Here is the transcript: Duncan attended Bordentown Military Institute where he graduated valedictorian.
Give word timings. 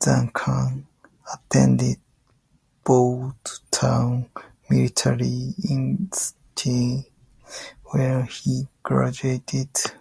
Duncan 0.00 0.86
attended 1.32 1.98
Bordentown 2.84 4.28
Military 4.68 5.54
Institute 5.66 7.06
where 7.84 8.24
he 8.24 8.68
graduated 8.82 9.70
valedictorian. 9.72 10.00